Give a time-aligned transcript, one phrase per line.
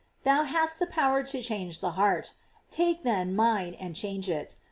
[0.23, 2.33] Thou hast the power to change the heart;
[2.71, 4.55] take then mine and change it.